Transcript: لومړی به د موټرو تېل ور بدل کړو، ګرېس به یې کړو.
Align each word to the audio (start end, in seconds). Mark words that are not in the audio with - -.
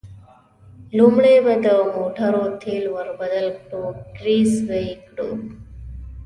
لومړی 0.97 1.35
به 1.45 1.53
د 1.65 1.67
موټرو 1.95 2.43
تېل 2.61 2.83
ور 2.95 3.07
بدل 3.19 3.45
کړو، 3.59 3.85
ګرېس 4.17 4.53
به 4.67 4.77
یې 4.85 4.93
کړو. 5.07 5.29